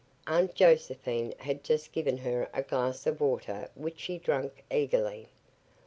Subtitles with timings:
[0.25, 5.27] Aunt Josephine had just given her a glass of water which she drank eagerly.